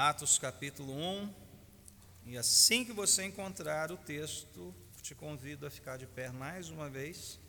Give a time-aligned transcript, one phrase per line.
[0.00, 1.34] Atos capítulo 1.
[2.26, 6.88] E assim que você encontrar o texto, te convido a ficar de pé mais uma
[6.88, 7.40] vez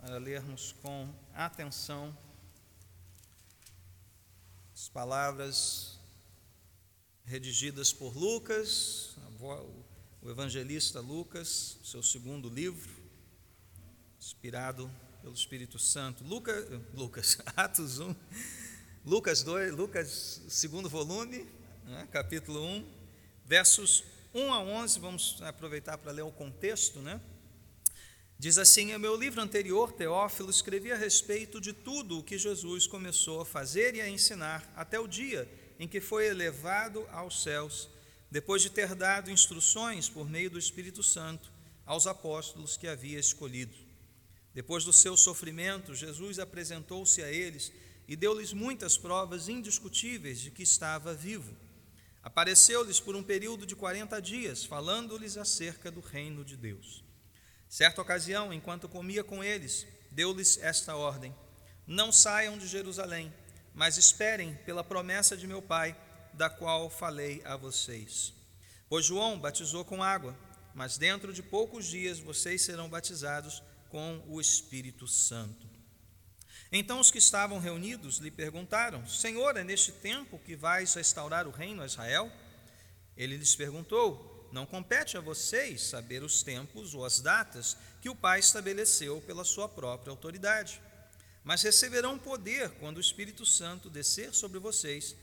[0.00, 2.12] para lermos com atenção
[4.74, 6.00] as palavras
[7.24, 9.16] redigidas por Lucas,
[10.20, 12.90] o evangelista Lucas, seu segundo livro,
[14.18, 14.90] inspirado
[15.22, 16.24] pelo Espírito Santo.
[16.24, 18.16] Lucas, Lucas Atos 1,
[19.04, 21.46] Lucas 2, Lucas, segundo volume,
[21.86, 22.86] né, capítulo 1,
[23.44, 27.20] versos 1 a 11, vamos aproveitar para ler o contexto, né?
[28.38, 32.86] Diz assim: Em meu livro anterior, Teófilo, escrevi a respeito de tudo o que Jesus
[32.86, 35.48] começou a fazer e a ensinar, até o dia
[35.78, 37.88] em que foi elevado aos céus,
[38.30, 41.52] depois de ter dado instruções por meio do Espírito Santo
[41.84, 43.76] aos apóstolos que havia escolhido.
[44.52, 47.72] Depois do seu sofrimento, Jesus apresentou-se a eles
[48.06, 51.63] e deu-lhes muitas provas indiscutíveis de que estava vivo.
[52.24, 57.04] Apareceu-lhes por um período de quarenta dias, falando-lhes acerca do reino de Deus.
[57.68, 61.36] Certa ocasião, enquanto comia com eles, deu-lhes esta ordem:
[61.86, 63.30] Não saiam de Jerusalém,
[63.74, 65.94] mas esperem pela promessa de meu Pai,
[66.32, 68.32] da qual falei a vocês.
[68.88, 70.34] Pois João batizou com água,
[70.74, 75.73] mas dentro de poucos dias vocês serão batizados com o Espírito Santo.
[76.76, 81.52] Então os que estavam reunidos lhe perguntaram: Senhor, é neste tempo que vais restaurar o
[81.52, 82.32] reino a Israel?
[83.16, 88.16] Ele lhes perguntou: Não compete a vocês saber os tempos ou as datas que o
[88.16, 90.82] Pai estabeleceu pela sua própria autoridade.
[91.44, 95.14] Mas receberão poder quando o Espírito Santo descer sobre vocês,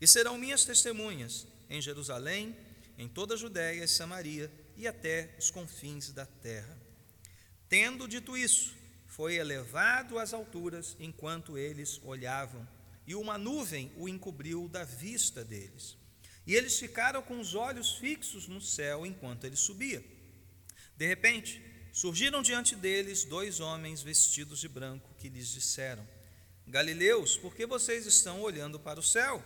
[0.00, 2.56] e serão minhas testemunhas em Jerusalém,
[2.96, 6.78] em toda a Judéia e Samaria e até os confins da terra.
[7.68, 8.74] Tendo dito isso,
[9.14, 12.66] foi elevado às alturas enquanto eles olhavam,
[13.06, 15.96] e uma nuvem o encobriu da vista deles.
[16.44, 20.04] E eles ficaram com os olhos fixos no céu enquanto ele subia.
[20.96, 26.04] De repente, surgiram diante deles dois homens vestidos de branco que lhes disseram:
[26.66, 29.42] Galileus, por que vocês estão olhando para o céu?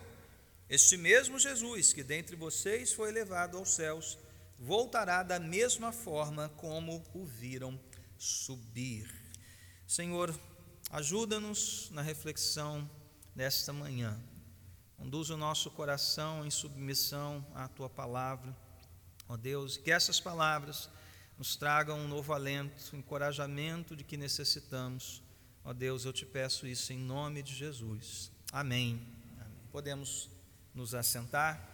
[0.67, 4.17] Este mesmo Jesus, que dentre vocês foi elevado aos céus,
[4.59, 7.79] voltará da mesma forma como o viram
[8.17, 9.28] subir.
[9.89, 10.39] Senhor,
[10.91, 12.89] ajuda-nos na reflexão
[13.35, 14.21] desta manhã.
[14.99, 18.55] Conduz o nosso coração em submissão à tua palavra.
[19.27, 20.91] Ó Deus, que essas palavras
[21.39, 25.23] nos tragam um novo alento, um encorajamento de que necessitamos.
[25.65, 28.31] Ó Deus, eu te peço isso em nome de Jesus.
[28.53, 29.01] Amém.
[29.41, 29.57] Amém.
[29.73, 30.29] Podemos
[30.75, 31.67] nos assentar.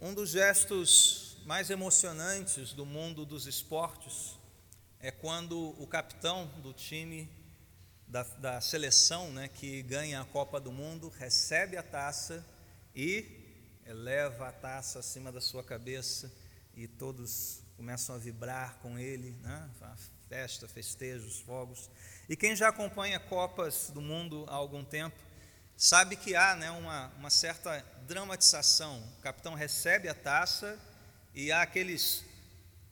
[0.00, 4.38] Um dos gestos mais emocionantes do mundo dos esportes
[4.98, 7.28] é quando o capitão do time
[8.08, 12.44] da, da seleção né, que ganha a Copa do Mundo recebe a taça
[12.96, 13.26] e
[13.84, 16.32] eleva a taça acima da sua cabeça
[16.74, 19.68] e todos começam a vibrar com ele, né?
[20.26, 21.90] festa, festejos, fogos.
[22.26, 25.20] E quem já acompanha Copas do Mundo há algum tempo
[25.76, 28.98] sabe que há né, uma, uma certa dramatização.
[29.18, 30.78] O capitão recebe a taça
[31.34, 32.24] e há aqueles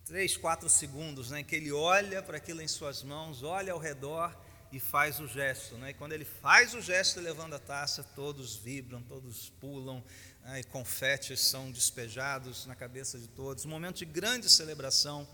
[0.05, 4.37] três, quatro segundos né, que ele olha para aquilo em suas mãos, olha ao redor
[4.73, 5.77] e faz o gesto.
[5.77, 5.91] Né?
[5.91, 10.03] E quando ele faz o gesto levando a taça, todos vibram, todos pulam,
[10.43, 10.61] né?
[10.61, 13.65] e confetes são despejados na cabeça de todos.
[13.65, 15.29] Um momento de grande celebração,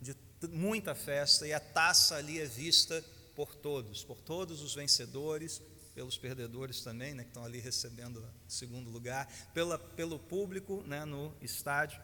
[0.00, 0.16] de
[0.50, 3.04] muita festa, e a taça ali é vista
[3.36, 5.62] por todos, por todos os vencedores,
[5.94, 11.34] pelos perdedores também, né, que estão ali recebendo segundo lugar, pela, pelo público né, no
[11.40, 12.00] estádio.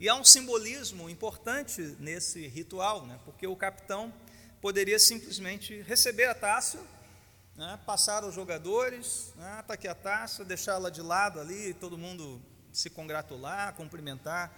[0.00, 3.18] E há um simbolismo importante nesse ritual, né?
[3.24, 4.14] porque o capitão
[4.60, 6.78] poderia simplesmente receber a taça,
[7.56, 7.80] né?
[7.84, 9.64] passar aos jogadores, né?
[9.66, 12.40] Tá aqui a taça, deixá-la de lado ali, todo mundo
[12.72, 14.52] se congratular, cumprimentar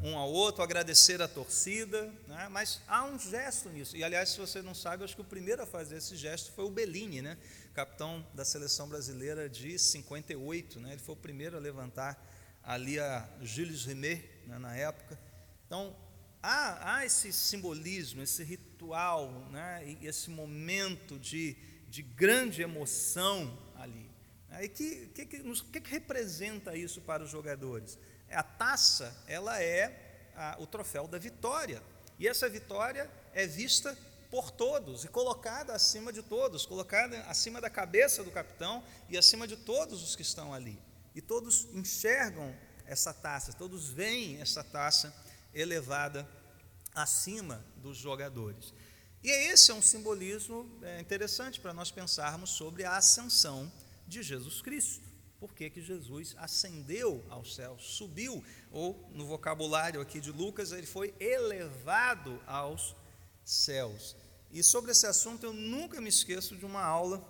[0.00, 2.48] um ao outro, agradecer a torcida, né?
[2.50, 3.98] mas há um gesto nisso.
[3.98, 6.64] E aliás, se você não sabe, acho que o primeiro a fazer esse gesto foi
[6.64, 7.36] o Bellini, né?
[7.74, 10.80] capitão da seleção brasileira de 58.
[10.80, 10.92] Né?
[10.92, 12.18] Ele foi o primeiro a levantar
[12.62, 15.18] ali a Gilles Rimet, né, na época.
[15.66, 15.94] Então,
[16.42, 21.56] há, há, esse simbolismo, esse ritual, né, e esse momento de,
[21.88, 24.10] de grande emoção ali.
[24.48, 27.98] Né, e que, que, que, que, que representa isso para os jogadores?
[28.30, 31.82] A taça, ela é a, o troféu da vitória.
[32.18, 33.96] E essa vitória é vista
[34.30, 39.46] por todos e colocada acima de todos, colocada acima da cabeça do capitão e acima
[39.46, 40.78] de todos os que estão ali.
[41.14, 42.54] E todos enxergam
[42.86, 45.14] essa taça, todos veem essa taça
[45.54, 46.28] elevada
[46.94, 48.72] acima dos jogadores.
[49.22, 53.70] E esse é um simbolismo é, interessante para nós pensarmos sobre a ascensão
[54.06, 55.04] de Jesus Cristo.
[55.40, 60.86] Por que, que Jesus ascendeu ao céu, subiu, ou no vocabulário aqui de Lucas, ele
[60.86, 62.94] foi elevado aos
[63.44, 64.16] céus.
[64.50, 67.22] E sobre esse assunto eu nunca me esqueço de uma aula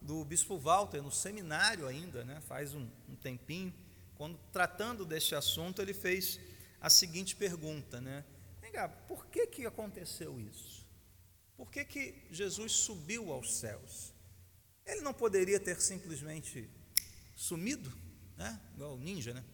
[0.00, 3.74] do Bispo Walter, no seminário ainda, né, faz um, um tempinho,
[4.18, 6.40] quando tratando deste assunto, ele fez
[6.80, 8.24] a seguinte pergunta, né?
[8.60, 10.84] Vem cá, por que, que aconteceu isso?
[11.56, 14.12] Por que, que Jesus subiu aos céus?
[14.84, 16.68] Ele não poderia ter simplesmente
[17.34, 17.92] sumido,
[18.36, 18.60] né?
[18.74, 19.44] igual o ninja, né?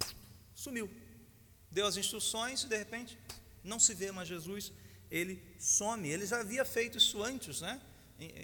[0.54, 0.90] sumiu.
[1.70, 3.18] Deu as instruções e de repente
[3.62, 4.72] não se vê mais Jesus,
[5.10, 6.08] ele some.
[6.08, 7.80] Ele já havia feito isso antes, né?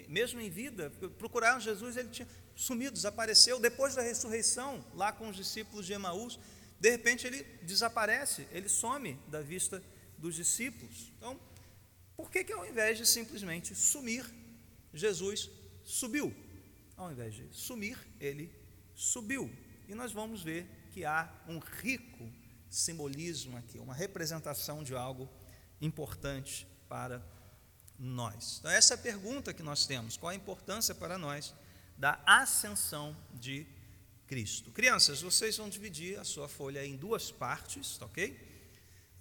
[0.07, 0.91] mesmo em vida.
[1.17, 3.59] Procuraram Jesus, ele tinha sumido, desapareceu.
[3.59, 6.39] Depois da ressurreição, lá com os discípulos de Emaús,
[6.79, 9.83] de repente ele desaparece, ele some da vista
[10.17, 11.11] dos discípulos.
[11.17, 11.39] Então,
[12.15, 14.25] por que, que ao invés de simplesmente sumir,
[14.93, 15.49] Jesus
[15.83, 16.33] subiu?
[16.95, 18.53] Ao invés de sumir, ele
[18.95, 19.51] subiu.
[19.87, 22.31] E nós vamos ver que há um rico
[22.69, 25.29] simbolismo aqui, uma representação de algo
[25.81, 27.23] importante para
[27.97, 28.57] nós.
[28.59, 31.53] Então, essa é a pergunta que nós temos: qual a importância para nós
[31.97, 33.67] da ascensão de
[34.27, 34.71] Cristo?
[34.71, 38.49] Crianças, vocês vão dividir a sua folha em duas partes, tá ok?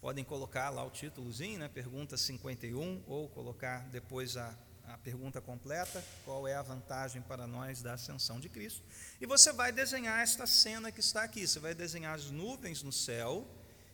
[0.00, 4.56] Podem colocar lá o títulozinho, né, pergunta 51, ou colocar depois a
[4.92, 8.82] a pergunta completa: qual é a vantagem para nós da ascensão de Cristo?
[9.20, 11.46] E você vai desenhar esta cena que está aqui.
[11.46, 13.46] Você vai desenhar as nuvens no céu.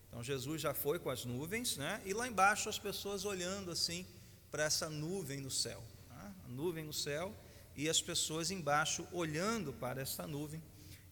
[0.08, 2.00] Então Jesus já foi com as nuvens, né?
[2.04, 4.06] E lá embaixo as pessoas olhando assim
[4.50, 6.32] para essa nuvem no céu, tá?
[6.44, 7.34] a nuvem no céu
[7.76, 10.62] e as pessoas embaixo olhando para essa nuvem.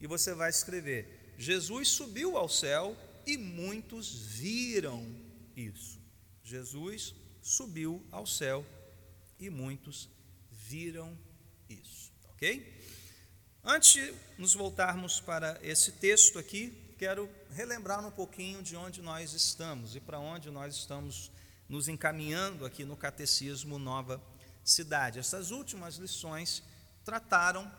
[0.01, 2.97] E você vai escrever: Jesus subiu ao céu
[3.27, 5.07] e muitos viram
[5.57, 6.01] isso.
[6.43, 8.65] Jesus subiu ao céu
[9.39, 10.09] e muitos
[10.51, 11.17] viram
[11.69, 12.83] isso, ok?
[13.63, 19.33] Antes de nos voltarmos para esse texto aqui, quero relembrar um pouquinho de onde nós
[19.33, 21.31] estamos e para onde nós estamos
[21.69, 24.23] nos encaminhando aqui no Catecismo Nova
[24.65, 25.19] Cidade.
[25.19, 26.63] Essas últimas lições
[27.05, 27.71] trataram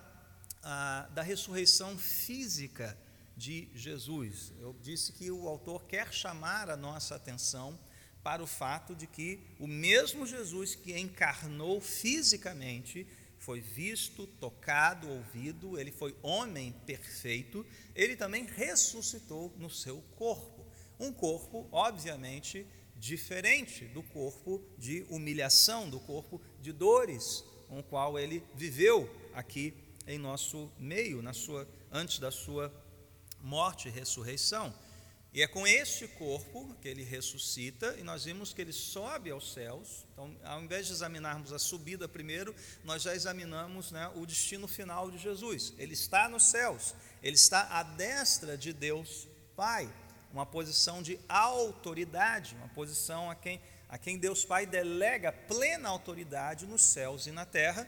[0.62, 2.98] ah, da ressurreição física
[3.36, 4.54] de Jesus.
[4.60, 7.78] Eu disse que o autor quer chamar a nossa atenção
[8.24, 13.06] para o fato de que o mesmo Jesus que encarnou fisicamente
[13.38, 20.66] foi visto, tocado, ouvido, ele foi homem perfeito, ele também ressuscitou no seu corpo.
[21.00, 28.18] Um corpo, obviamente, diferente do corpo de humilhação, do corpo de dores, com o qual
[28.18, 29.74] ele viveu aqui
[30.08, 32.74] em nosso meio, na sua antes da sua
[33.42, 34.74] morte e ressurreição.
[35.34, 39.52] E é com este corpo que ele ressuscita, e nós vimos que ele sobe aos
[39.52, 40.06] céus.
[40.14, 42.56] Então, ao invés de examinarmos a subida primeiro,
[42.86, 45.74] nós já examinamos né, o destino final de Jesus.
[45.78, 49.28] Ele está nos céus, ele está à destra de Deus
[49.58, 49.94] Pai,
[50.32, 56.66] uma posição de autoridade, uma posição a quem, a quem Deus Pai delega plena autoridade
[56.66, 57.88] nos céus e na terra,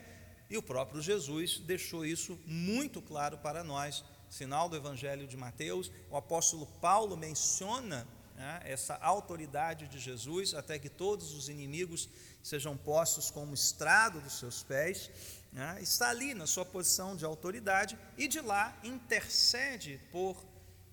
[0.49, 5.91] e o próprio Jesus deixou isso muito claro para nós final do Evangelho de Mateus,
[6.09, 12.09] o apóstolo Paulo menciona né, essa autoridade de Jesus, até que todos os inimigos
[12.43, 15.09] sejam postos como estrado dos seus pés.
[15.51, 20.37] Né, está ali na sua posição de autoridade e de lá intercede por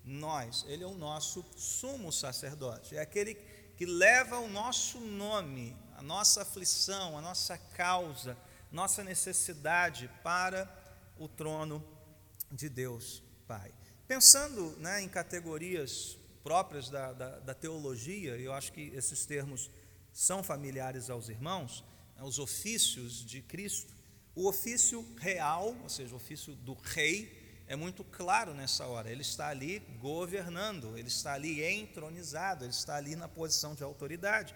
[0.05, 0.63] nós.
[0.67, 3.35] Ele é o nosso sumo sacerdote, é aquele
[3.75, 8.37] que leva o nosso nome, a nossa aflição, a nossa causa,
[8.71, 10.69] nossa necessidade para
[11.17, 11.83] o trono
[12.51, 13.21] de Deus.
[13.47, 13.71] Pai.
[14.07, 19.69] Pensando né, em categorias próprias da, da, da, teologia, eu acho que esses termos
[20.11, 21.83] são familiares aos irmãos,
[22.15, 23.93] né, os ofícios de Cristo.
[24.35, 29.09] O ofício real, ou seja, o ofício do rei, é muito claro nessa hora.
[29.09, 34.55] Ele está ali governando, ele está ali entronizado, ele está ali na posição de autoridade.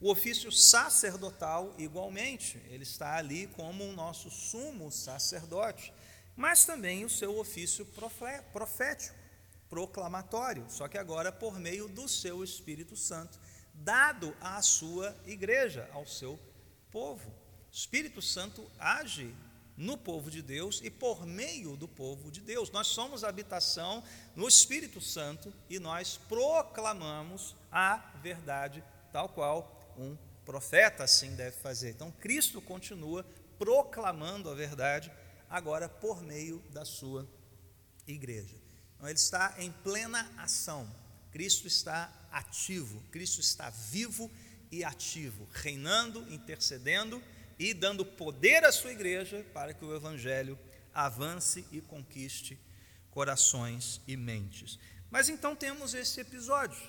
[0.00, 5.92] O ofício sacerdotal, igualmente, ele está ali como o nosso sumo sacerdote
[6.36, 7.86] mas também o seu ofício
[8.52, 9.14] profético,
[9.68, 13.38] proclamatório, só que agora por meio do seu Espírito Santo,
[13.72, 16.38] dado à sua igreja, ao seu
[16.90, 17.28] povo.
[17.28, 19.34] O Espírito Santo age
[19.76, 22.70] no povo de Deus e por meio do povo de Deus.
[22.70, 24.02] Nós somos habitação
[24.34, 31.90] no Espírito Santo e nós proclamamos a verdade, tal qual um profeta assim deve fazer.
[31.90, 33.24] Então, Cristo continua
[33.58, 35.10] proclamando a verdade
[35.48, 37.28] agora por meio da sua
[38.06, 38.56] igreja.
[38.96, 40.88] Então, ele está em plena ação.
[41.32, 44.30] Cristo está ativo, Cristo está vivo
[44.70, 47.22] e ativo, reinando, intercedendo
[47.58, 50.58] e dando poder à sua igreja para que o evangelho
[50.92, 52.58] avance e conquiste
[53.10, 54.78] corações e mentes.
[55.10, 56.82] Mas então temos esse episódio,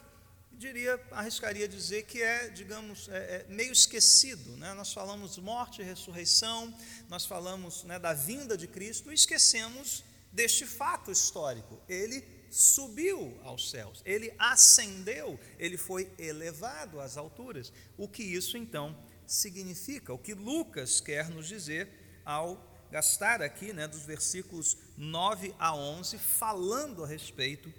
[0.51, 4.57] diria, arriscaria dizer que é, digamos, é, é meio esquecido.
[4.57, 4.73] Né?
[4.73, 6.73] Nós falamos morte e ressurreição,
[7.07, 11.79] nós falamos né, da vinda de Cristo e esquecemos deste fato histórico.
[11.87, 17.71] Ele subiu aos céus, ele ascendeu, ele foi elevado às alturas.
[17.97, 20.13] O que isso então significa?
[20.13, 21.89] O que Lucas quer nos dizer
[22.23, 27.71] ao gastar aqui, né, dos versículos 9 a 11, falando a respeito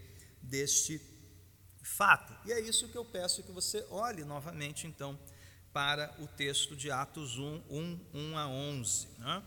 [0.43, 1.01] deste
[1.83, 2.37] fato.
[2.45, 5.19] E é isso que eu peço que você olhe novamente, então,
[5.73, 9.09] para o texto de Atos 1, 1, 1 a 11.
[9.19, 9.43] Né?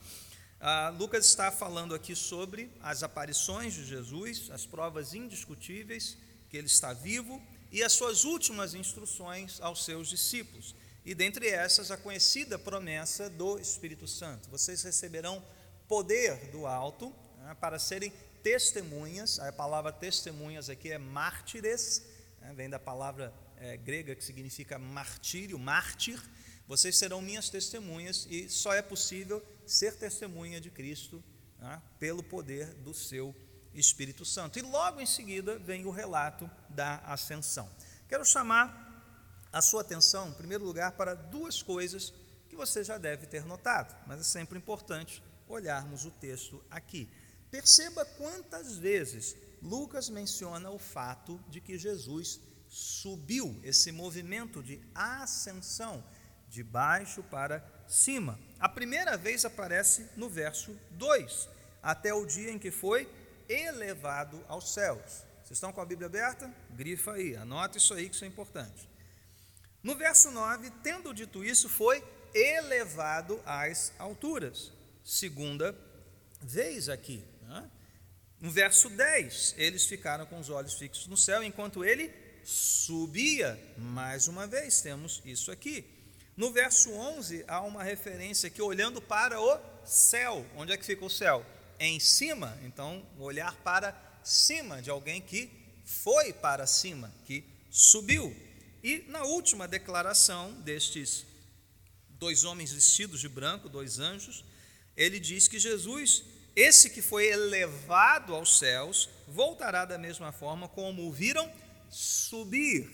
[0.60, 6.18] Ah, Lucas está falando aqui sobre as aparições de Jesus, as provas indiscutíveis
[6.50, 7.42] que ele está vivo
[7.72, 10.76] e as suas últimas instruções aos seus discípulos.
[11.06, 15.44] E dentre essas, a conhecida promessa do Espírito Santo: vocês receberão
[15.88, 18.14] poder do alto né, para serem
[18.44, 19.40] testemunhas.
[19.40, 22.04] A palavra testemunhas aqui é mártires,
[22.42, 26.22] né, vem da palavra é, grega que significa martírio, mártir.
[26.68, 31.24] Vocês serão minhas testemunhas e só é possível ser testemunha de Cristo
[31.58, 33.36] né, pelo poder do seu
[33.74, 34.60] Espírito Santo.
[34.60, 37.70] E logo em seguida vem o relato da ascensão.
[38.08, 38.89] Quero chamar
[39.52, 42.14] a sua atenção, em primeiro lugar, para duas coisas
[42.48, 47.10] que você já deve ter notado, mas é sempre importante olharmos o texto aqui.
[47.50, 56.04] Perceba quantas vezes Lucas menciona o fato de que Jesus subiu, esse movimento de ascensão,
[56.48, 58.40] de baixo para cima.
[58.60, 61.50] A primeira vez aparece no verso 2,
[61.82, 63.10] até o dia em que foi
[63.48, 65.24] elevado aos céus.
[65.44, 66.54] Vocês estão com a Bíblia aberta?
[66.70, 68.88] Grifa aí, anota isso aí que isso é importante.
[69.82, 74.72] No verso 9, tendo dito isso, foi elevado às alturas.
[75.04, 75.76] Segunda
[76.42, 77.24] vez aqui.
[77.44, 77.70] Né?
[78.40, 83.60] No verso 10, eles ficaram com os olhos fixos no céu, enquanto ele subia.
[83.78, 85.86] Mais uma vez, temos isso aqui.
[86.36, 90.46] No verso 11, há uma referência que olhando para o céu.
[90.56, 91.46] Onde é que fica o céu?
[91.80, 92.58] Em cima.
[92.64, 93.94] Então, olhar para
[94.24, 95.50] cima de alguém que
[95.84, 98.34] foi para cima, que subiu.
[98.84, 101.26] E na última declaração destes
[102.10, 104.44] dois homens vestidos de branco, dois anjos,
[104.96, 106.24] ele diz que Jesus,
[106.56, 111.52] esse que foi elevado aos céus, voltará da mesma forma como o viram
[111.90, 112.90] subir.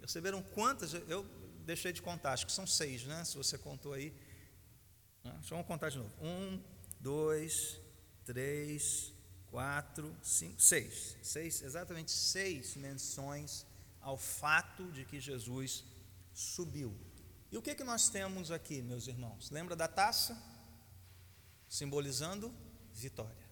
[0.00, 0.92] Perceberam quantas?
[0.94, 1.24] Eu
[1.64, 3.24] deixei de contar, acho que são seis, né?
[3.24, 4.12] Se você contou aí.
[5.48, 6.12] Vamos contar de novo.
[6.20, 6.60] Um,
[6.98, 7.78] dois,
[8.24, 9.12] três,
[9.50, 11.16] quatro, cinco, seis.
[11.22, 13.66] Seis, exatamente seis menções
[14.00, 15.84] ao fato de que Jesus
[16.32, 16.96] subiu.
[17.50, 19.50] E o que, que nós temos aqui, meus irmãos?
[19.50, 20.40] Lembra da taça?
[21.68, 22.54] Simbolizando
[22.92, 23.48] vitória.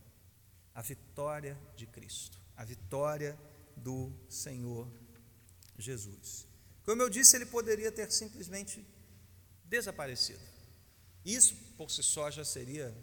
[0.75, 2.38] A vitória de Cristo.
[2.57, 3.38] A vitória
[3.76, 4.91] do Senhor
[5.79, 6.47] Jesus.
[6.85, 8.87] Como eu disse, ele poderia ter simplesmente
[9.65, 10.41] desaparecido.
[11.25, 12.97] Isso por si só já seria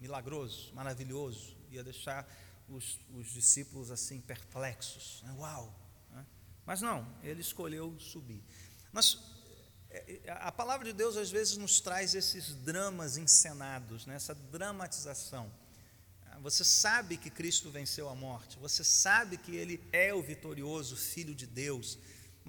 [0.00, 2.28] milagroso, maravilhoso, ia deixar
[2.68, 5.22] os, os discípulos assim perplexos.
[5.22, 5.32] Né?
[5.38, 5.79] Uau!
[6.64, 8.42] Mas não, ele escolheu subir.
[8.92, 9.18] Mas
[9.90, 14.14] é, é, a palavra de Deus às vezes nos traz esses dramas encenados, né?
[14.14, 15.50] essa dramatização.
[16.42, 21.34] Você sabe que Cristo venceu a morte, você sabe que Ele é o vitorioso Filho
[21.34, 21.98] de Deus,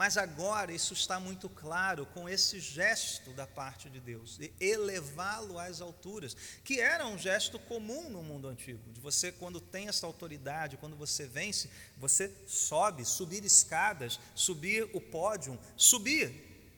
[0.01, 5.59] mas agora isso está muito claro com esse gesto da parte de Deus, de elevá-lo
[5.59, 10.07] às alturas, que era um gesto comum no mundo antigo, de você, quando tem essa
[10.07, 16.33] autoridade, quando você vence, você sobe, subir escadas, subir o pódio, subir,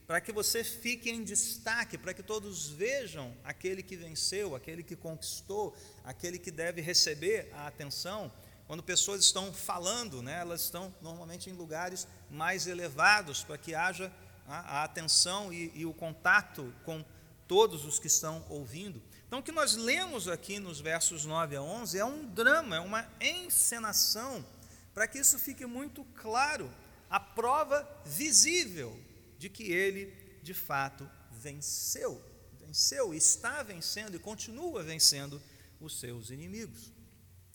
[0.05, 4.97] para que você fique em destaque, para que todos vejam aquele que venceu, aquele que
[4.97, 8.29] conquistou, aquele que deve receber a atenção.
[8.73, 14.11] Quando pessoas estão falando, né, elas estão normalmente em lugares mais elevados para que haja
[14.47, 17.05] a, a atenção e, e o contato com
[17.47, 18.99] todos os que estão ouvindo.
[19.27, 22.79] Então, o que nós lemos aqui nos versos 9 a 11 é um drama, é
[22.79, 24.43] uma encenação,
[24.91, 26.67] para que isso fique muito claro,
[27.11, 28.99] a prova visível
[29.37, 30.11] de que ele,
[30.41, 32.19] de fato, venceu,
[32.59, 35.39] venceu, está vencendo e continua vencendo
[35.79, 36.91] os seus inimigos.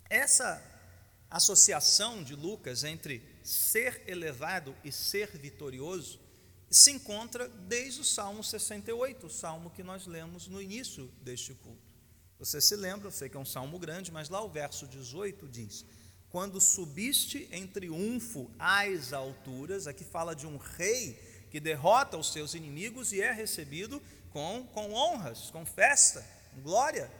[0.09, 0.78] Essa
[1.31, 6.21] associação de Lucas entre ser elevado e ser vitorioso
[6.71, 11.89] se encontra desde o Salmo 68, o salmo que nós lemos no início deste culto.
[12.39, 15.49] Você se lembra, eu sei que é um salmo grande, mas lá o verso 18
[15.49, 15.85] diz:
[16.31, 21.19] Quando subiste em triunfo às alturas, aqui fala de um rei
[21.51, 27.11] que derrota os seus inimigos e é recebido com, com honras, com festa, com glória.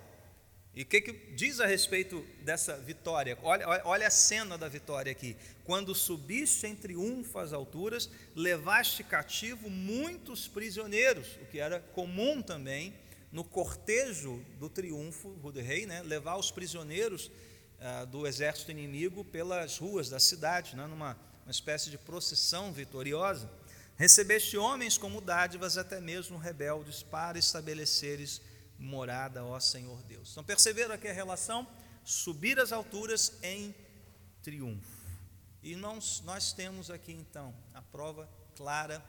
[0.79, 3.37] E o que, que, diz a respeito dessa vitória?
[3.43, 5.37] Olha, olha a cena da vitória aqui.
[5.65, 12.95] Quando subiste em triunfo às alturas, levaste cativo muitos prisioneiros, o que era comum também
[13.33, 16.01] no cortejo do triunfo do rei, né?
[16.05, 17.29] levar os prisioneiros
[17.81, 20.87] ah, do exército inimigo pelas ruas da cidade, né?
[20.87, 23.51] numa uma espécie de procissão vitoriosa.
[23.97, 28.41] Recebeste homens como dádivas, até mesmo rebeldes, para estabeleceres
[28.79, 30.31] morada, ó Senhor Deus.
[30.31, 31.67] Então perceberam aqui a relação?
[32.05, 33.75] Subir às alturas em
[34.43, 34.99] triunfo.
[35.63, 39.05] E nós, nós temos aqui então a prova clara,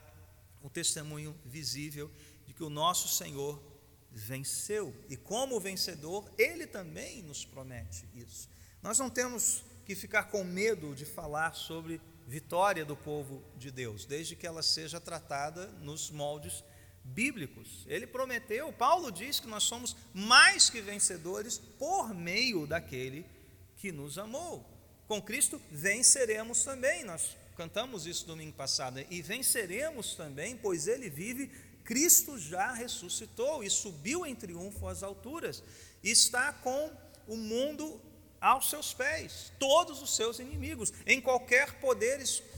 [0.60, 2.10] o testemunho visível
[2.46, 3.62] de que o nosso Senhor
[4.10, 4.94] venceu.
[5.08, 8.48] E como vencedor, ele também nos promete isso.
[8.82, 14.04] Nós não temos que ficar com medo de falar sobre vitória do povo de Deus,
[14.04, 16.62] desde que ela seja tratada nos moldes
[17.02, 17.84] bíblicos.
[17.86, 23.24] Ele prometeu, Paulo diz que nós somos mais que vencedores por meio daquele
[23.76, 24.64] que nos amou.
[25.06, 27.04] Com Cristo venceremos também.
[27.04, 29.04] Nós cantamos isso domingo passado.
[29.10, 31.50] E venceremos também, pois ele vive.
[31.84, 35.62] Cristo já ressuscitou e subiu em triunfo às alturas.
[36.02, 36.92] E está com
[37.26, 38.00] o mundo
[38.40, 42.49] aos seus pés, todos os seus inimigos, em qualquer eh,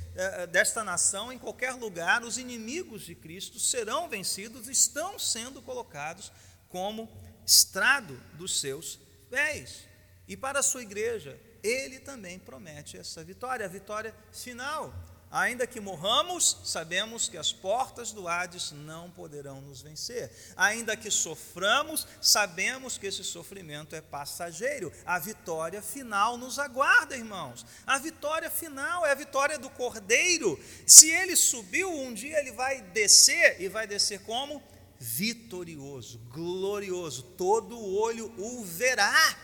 [0.50, 6.30] desta nação, em qualquer lugar, os inimigos de Cristo serão vencidos, estão sendo colocados
[6.68, 7.08] como
[7.46, 8.98] estrado dos seus
[9.30, 9.84] pés.
[10.28, 14.92] E para a sua igreja, ele também promete essa vitória, a vitória final.
[15.32, 20.30] Ainda que morramos, sabemos que as portas do Hades não poderão nos vencer.
[20.54, 24.92] Ainda que soframos, sabemos que esse sofrimento é passageiro.
[25.06, 27.64] A vitória final nos aguarda, irmãos.
[27.86, 30.62] A vitória final é a vitória do Cordeiro.
[30.86, 34.62] Se ele subiu, um dia ele vai descer e vai descer como?
[35.00, 37.22] Vitorioso, glorioso.
[37.38, 39.34] Todo olho o verá.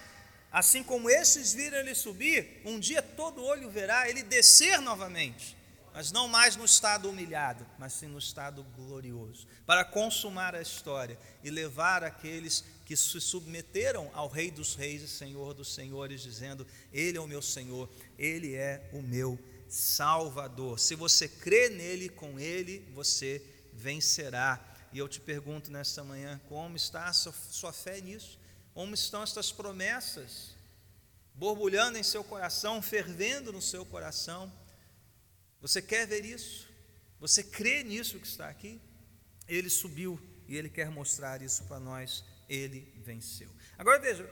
[0.52, 5.57] Assim como esses viram ele subir, um dia todo olho verá ele descer novamente
[5.98, 11.18] mas não mais no estado humilhado, mas sim no estado glorioso, para consumar a história
[11.42, 16.64] e levar aqueles que se submeteram ao Rei dos Reis e Senhor dos Senhores, dizendo:
[16.92, 19.36] Ele é o meu Senhor, Ele é o meu
[19.68, 20.78] Salvador.
[20.78, 24.64] Se você crê nele, com ele você vencerá.
[24.92, 28.38] E eu te pergunto nesta manhã: como está a sua, sua fé nisso?
[28.72, 30.54] Como estão estas promessas
[31.34, 34.48] borbulhando em seu coração, fervendo no seu coração?
[35.60, 36.68] Você quer ver isso?
[37.20, 38.80] Você crê nisso que está aqui?
[39.48, 42.24] Ele subiu e ele quer mostrar isso para nós.
[42.48, 43.50] Ele venceu.
[43.76, 44.28] Agora veja,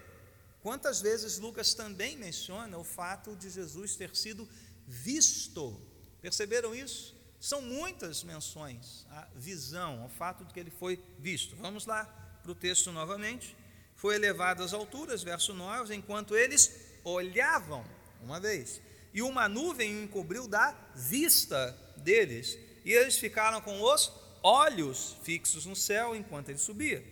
[0.62, 4.48] quantas vezes Lucas também menciona o fato de Jesus ter sido
[4.86, 5.80] visto.
[6.22, 7.14] Perceberam isso?
[7.40, 11.54] São muitas menções à visão, ao fato de que ele foi visto.
[11.56, 12.04] Vamos lá
[12.42, 13.56] para o texto novamente.
[13.94, 16.72] Foi elevado às alturas, verso 9, enquanto eles
[17.04, 17.84] olhavam,
[18.22, 18.80] uma vez,
[19.16, 25.64] e uma nuvem o encobriu da vista deles, e eles ficaram com os olhos fixos
[25.64, 27.02] no céu enquanto ele subia.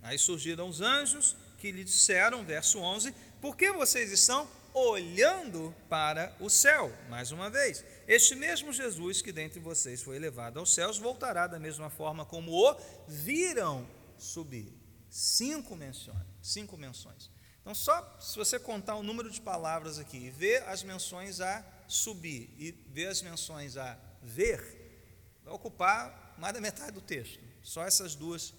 [0.00, 6.34] Aí surgiram os anjos que lhe disseram, verso 11: Por que vocês estão olhando para
[6.40, 6.96] o céu?
[7.10, 11.58] Mais uma vez, este mesmo Jesus que dentre vocês foi elevado aos céus voltará da
[11.58, 12.74] mesma forma como o
[13.06, 14.72] viram subir.
[15.10, 17.30] Cinco menções, cinco menções.
[17.60, 21.64] Então, só se você contar o número de palavras aqui e ver as menções a
[21.86, 27.38] subir e ver as menções a ver, vai ocupar mais da metade do texto.
[27.62, 28.54] Só essas duas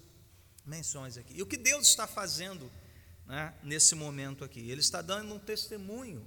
[0.66, 1.36] menções aqui.
[1.36, 2.72] E o que Deus está fazendo
[3.26, 4.70] né, nesse momento aqui?
[4.70, 6.26] Ele está dando um testemunho,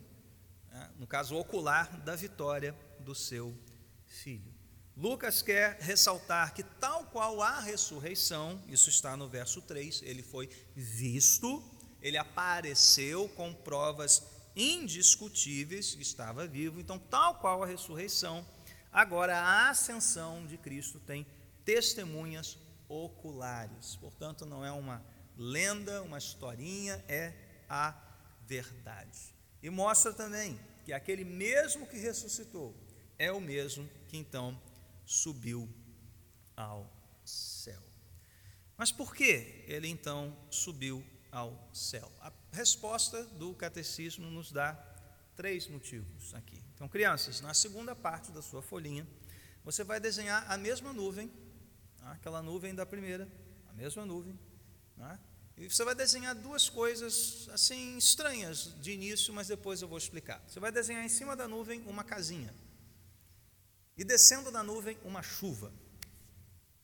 [0.71, 3.57] né, no caso ocular, da vitória do seu
[4.07, 4.53] filho.
[4.97, 10.49] Lucas quer ressaltar que, tal qual a ressurreição, isso está no verso 3, ele foi
[10.75, 11.63] visto
[12.05, 14.23] ele apareceu com provas
[14.55, 16.79] indiscutíveis que estava vivo.
[16.79, 18.47] Então, tal qual a ressurreição,
[18.93, 21.27] agora a ascensão de Cristo tem
[21.65, 23.97] testemunhas oculares.
[23.97, 25.03] Portanto, não é uma
[25.35, 27.33] lenda, uma historinha, é
[27.71, 27.99] a
[28.47, 29.35] verdade.
[29.63, 32.77] E mostra também que aquele mesmo que ressuscitou
[33.19, 34.61] é o mesmo que então
[35.07, 35.67] subiu
[36.55, 36.87] ao
[37.25, 37.83] céu.
[38.77, 41.03] Mas por que ele então subiu
[41.35, 42.11] ao céu?
[42.21, 44.73] A resposta do catecismo nos dá
[45.35, 46.63] três motivos aqui.
[46.75, 49.07] Então, crianças, na segunda parte da sua folhinha,
[49.65, 51.31] você vai desenhar a mesma nuvem,
[51.99, 52.13] tá?
[52.13, 53.29] aquela nuvem da primeira,
[53.69, 54.39] a mesma nuvem,
[54.97, 55.19] tá?
[55.57, 60.43] e você vai desenhar duas coisas assim estranhas de início, mas depois eu vou explicar.
[60.47, 62.55] Você vai desenhar em cima da nuvem uma casinha
[63.97, 65.73] e descendo da nuvem uma chuva.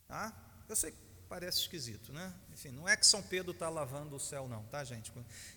[0.06, 0.32] Tá?
[0.68, 2.34] Eu sei que parece esquisito, né?
[2.52, 5.12] Enfim, não é que São Pedro está lavando o céu, não, tá, gente?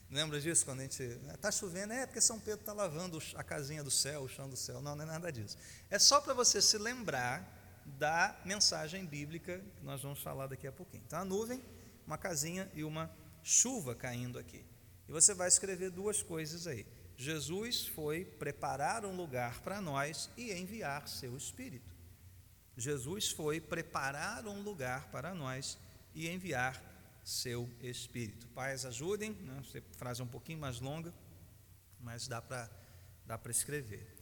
[0.09, 1.01] Lembra disso quando a gente.
[1.33, 4.55] Está chovendo, é porque São Pedro está lavando a casinha do céu, o chão do
[4.55, 4.79] céu.
[4.83, 5.57] Não, não é nada disso.
[5.89, 10.71] É só para você se lembrar da mensagem bíblica que nós vamos falar daqui a
[10.71, 11.03] pouquinho.
[11.07, 11.59] Então, a nuvem,
[12.05, 14.63] uma casinha e uma chuva caindo aqui.
[15.09, 16.86] E você vai escrever duas coisas aí.
[17.17, 21.92] Jesus foi preparar um lugar para nós e enviar seu Espírito.
[22.77, 25.77] Jesus foi preparar um lugar para nós
[26.15, 26.81] e enviar
[27.23, 28.47] seu Espírito.
[28.47, 29.62] Pais, ajudem, né?
[29.97, 31.13] frase é um pouquinho mais longa,
[31.99, 32.69] mas dá para
[33.25, 34.13] dá escrever.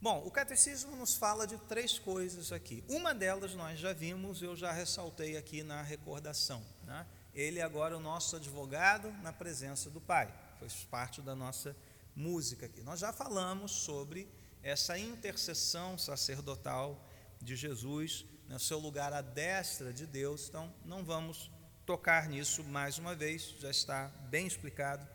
[0.00, 2.84] Bom, o catecismo nos fala de três coisas aqui.
[2.86, 6.62] Uma delas nós já vimos, eu já ressaltei aqui na recordação.
[6.84, 7.06] Né?
[7.34, 10.32] Ele é agora o nosso advogado na presença do Pai.
[10.60, 11.74] Faz parte da nossa
[12.14, 12.82] música aqui.
[12.82, 14.28] Nós já falamos sobre
[14.62, 17.00] essa intercessão sacerdotal
[17.40, 20.48] de Jesus, né, seu lugar à destra de Deus.
[20.48, 21.50] Então, não vamos
[21.84, 25.06] tocar nisso mais uma vez, já está bem explicado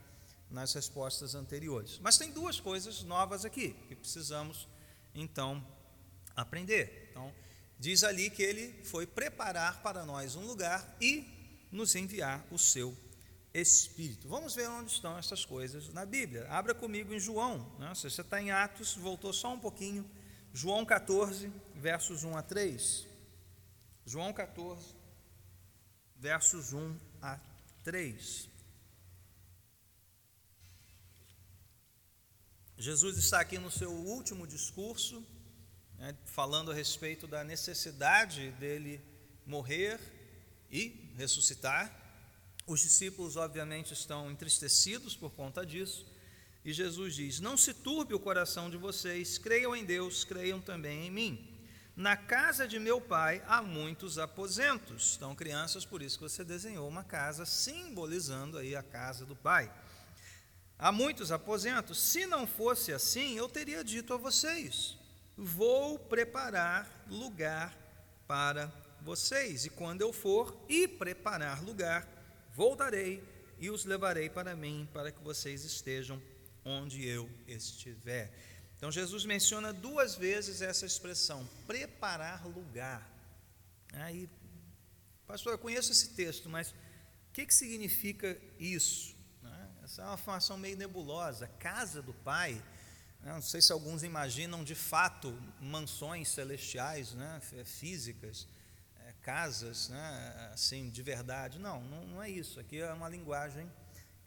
[0.50, 2.00] nas respostas anteriores.
[2.00, 4.68] Mas tem duas coisas novas aqui que precisamos
[5.14, 5.66] então
[6.36, 7.10] aprender.
[7.12, 7.34] Então,
[7.80, 11.28] diz ali que ele foi preparar para nós um lugar e
[11.72, 12.96] nos enviar o seu
[13.54, 14.30] Espírito.
[14.30, 16.48] Vamos ver onde estão essas coisas na Bíblia.
[16.50, 17.70] Abra comigo em João.
[17.78, 17.94] Né?
[17.96, 20.10] Se você está em Atos, voltou só um pouquinho.
[20.54, 23.08] João 14, versos 1 a 3.
[24.06, 24.96] João 14,
[26.18, 27.40] versos 1 a
[27.84, 28.50] 3.
[32.78, 35.24] Jesus está aqui no seu último discurso,
[35.98, 39.00] né, falando a respeito da necessidade dele
[39.46, 40.00] morrer
[40.70, 41.96] e ressuscitar.
[42.68, 46.06] Os discípulos, obviamente, estão entristecidos por conta disso.
[46.64, 51.08] E Jesus diz: Não se turbe o coração de vocês, creiam em Deus, creiam também
[51.08, 51.48] em mim.
[51.96, 55.16] Na casa de meu pai há muitos aposentos.
[55.18, 59.72] Então, crianças, por isso que você desenhou uma casa simbolizando aí a casa do pai.
[60.80, 62.00] Há muitos aposentos.
[62.00, 64.98] Se não fosse assim, eu teria dito a vocês:
[65.36, 67.76] vou preparar lugar
[68.28, 68.72] para
[69.02, 69.66] vocês.
[69.66, 72.08] E quando eu for e preparar lugar,
[72.54, 73.24] voltarei
[73.60, 76.22] e os levarei para mim, para que vocês estejam
[76.66, 78.32] onde eu estiver.
[78.78, 83.08] Então Jesus menciona duas vezes essa expressão, preparar lugar.
[83.94, 84.30] Aí,
[85.28, 89.16] pastor, eu conheço esse texto, mas o que, que significa isso?
[89.84, 91.48] Essa é uma formação meio nebulosa.
[91.60, 92.54] Casa do Pai,
[93.22, 93.34] né?
[93.34, 97.42] não sei se alguns imaginam de fato mansões celestiais, né?
[97.66, 98.48] físicas,
[99.06, 100.52] é, casas, né?
[100.54, 101.60] assim, de verdade.
[101.60, 102.60] Não, não, não, é isso.
[102.60, 103.70] Aqui é uma linguagem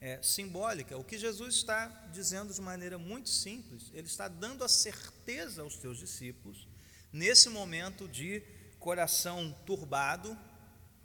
[0.04, 0.98] é, simbólica.
[0.98, 5.76] O que Jesus está dizendo de maneira muito simples, ele está dando a certeza aos
[5.76, 6.68] seus discípulos,
[7.10, 8.42] nesse momento de
[8.78, 10.36] coração turbado,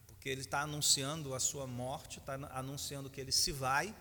[0.06, 3.96] porque ele está anunciando a sua morte, está anunciando que ele se vai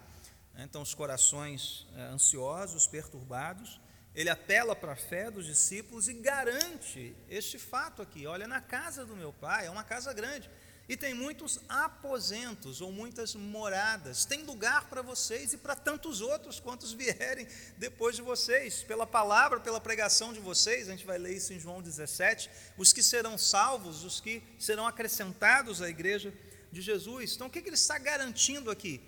[0.52, 0.64] né?
[0.68, 3.80] então os corações é, ansiosos, perturbados.
[4.12, 9.06] Ele apela para a fé dos discípulos e garante este fato aqui: olha, na casa
[9.06, 10.50] do meu pai, é uma casa grande,
[10.88, 16.59] e tem muitos aposentos ou muitas moradas, tem lugar para vocês e para tantos outros
[16.59, 17.46] quantos vierem
[17.77, 21.61] depois de vocês, pela palavra, pela pregação de vocês, a gente vai ler isso em
[21.61, 26.33] João 17, os que serão salvos, os que serão acrescentados à igreja
[26.72, 27.35] de Jesus.
[27.35, 29.01] Então, o que ele está garantindo aqui?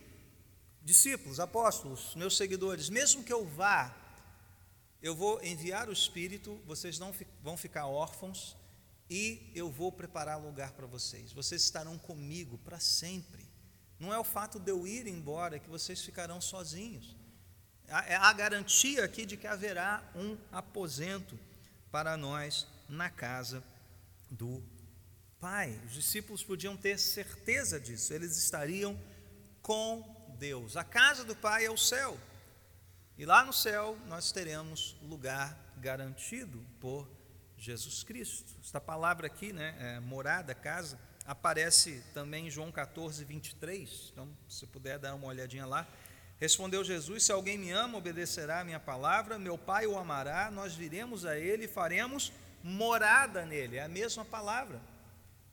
[0.83, 3.95] discípulos, apóstolos, meus seguidores, mesmo que eu vá,
[5.03, 8.57] eu vou enviar o Espírito, vocês não vão ficar órfãos
[9.11, 11.33] e eu vou preparar lugar para vocês.
[11.33, 13.45] Vocês estarão comigo para sempre.
[13.99, 17.17] Não é o fato de eu ir embora que vocês ficarão sozinhos.
[17.89, 21.37] É a garantia aqui de que haverá um aposento
[21.91, 23.65] para nós na casa
[24.31, 24.63] do
[25.41, 25.77] Pai.
[25.87, 28.97] Os discípulos podiam ter certeza disso, eles estariam
[29.61, 30.77] com Deus.
[30.77, 32.17] A casa do Pai é o céu.
[33.19, 37.09] E lá no céu nós teremos lugar garantido por
[37.61, 38.57] Jesus Cristo.
[38.65, 44.09] Esta palavra aqui, né, é, morada, casa, aparece também em João 14, 23.
[44.13, 45.87] Então, se puder dar uma olhadinha lá.
[46.39, 50.75] Respondeu Jesus: Se alguém me ama, obedecerá a minha palavra, meu Pai o amará, nós
[50.75, 52.33] viremos a ele e faremos
[52.65, 53.77] morada nele.
[53.77, 54.81] É a mesma palavra.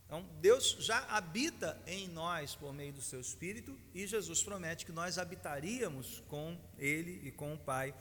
[0.06, 4.94] Então, Deus já habita em nós por meio do seu Espírito e Jesus promete que
[4.94, 7.94] nós habitaríamos com Ele e com o Pai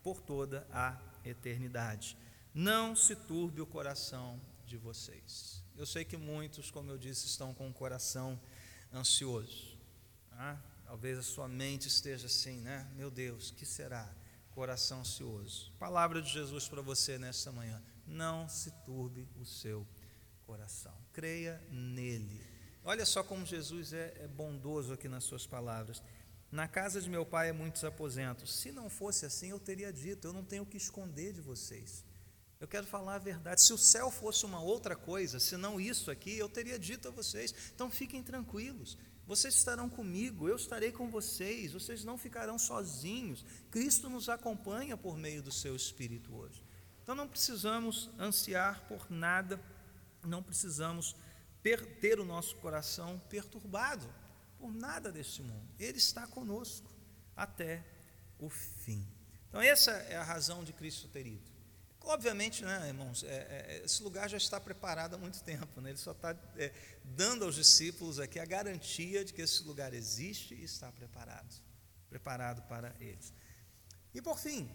[0.00, 2.16] por toda a eternidade.
[2.58, 5.62] Não se turbe o coração de vocês.
[5.76, 8.36] Eu sei que muitos, como eu disse, estão com o coração
[8.92, 9.78] ansioso.
[10.32, 12.84] Ah, talvez a sua mente esteja assim, né?
[12.96, 14.12] Meu Deus, que será?
[14.50, 15.70] Coração ansioso.
[15.78, 17.80] Palavra de Jesus para você nesta manhã.
[18.04, 19.86] Não se turbe o seu
[20.44, 20.96] coração.
[21.12, 22.44] Creia nele.
[22.82, 26.02] Olha só como Jesus é, é bondoso aqui nas suas palavras.
[26.50, 28.52] Na casa de meu pai há muitos aposentos.
[28.52, 32.07] Se não fosse assim, eu teria dito: eu não tenho o que esconder de vocês.
[32.60, 33.62] Eu quero falar a verdade.
[33.62, 37.10] Se o céu fosse uma outra coisa, se não isso aqui, eu teria dito a
[37.10, 37.54] vocês.
[37.74, 38.98] Então fiquem tranquilos.
[39.26, 41.72] Vocês estarão comigo, eu estarei com vocês.
[41.72, 43.44] Vocês não ficarão sozinhos.
[43.70, 46.64] Cristo nos acompanha por meio do seu Espírito hoje.
[47.02, 49.60] Então não precisamos ansiar por nada,
[50.24, 51.14] não precisamos
[52.00, 54.06] ter o nosso coração perturbado
[54.58, 55.68] por nada deste mundo.
[55.78, 56.90] Ele está conosco
[57.36, 57.84] até
[58.38, 59.06] o fim.
[59.48, 61.57] Então, essa é a razão de Cristo ter ido.
[62.02, 65.80] Obviamente, né, irmãos, é, é, esse lugar já está preparado há muito tempo.
[65.80, 65.90] Né?
[65.90, 66.72] Ele só está é,
[67.04, 71.68] dando aos discípulos aqui a garantia de que esse lugar existe e está preparado
[72.08, 73.32] preparado para eles.
[74.14, 74.68] E por fim,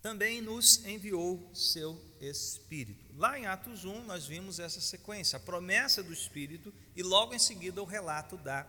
[0.00, 3.14] também nos enviou seu Espírito.
[3.16, 7.38] Lá em Atos 1, nós vimos essa sequência, a promessa do Espírito e logo em
[7.38, 8.66] seguida o relato da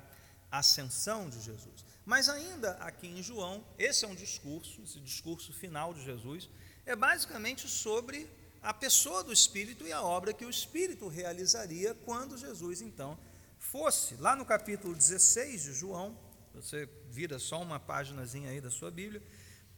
[0.52, 1.86] ascensão de Jesus.
[2.06, 6.50] Mas ainda aqui em João, esse é um discurso, esse discurso final de Jesus,
[6.90, 8.28] é basicamente sobre
[8.64, 13.16] a pessoa do Espírito e a obra que o Espírito realizaria quando Jesus então
[13.60, 14.16] fosse.
[14.16, 16.18] Lá no capítulo 16 de João,
[16.52, 19.22] você vira só uma páginazinha aí da sua Bíblia,